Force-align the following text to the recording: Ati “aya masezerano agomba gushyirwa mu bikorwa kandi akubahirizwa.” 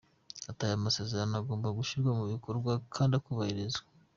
Ati 0.49 0.61
“aya 0.65 0.85
masezerano 0.85 1.33
agomba 1.41 1.75
gushyirwa 1.77 2.11
mu 2.19 2.25
bikorwa 2.33 2.71
kandi 2.95 3.13
akubahirizwa.” 3.15 3.83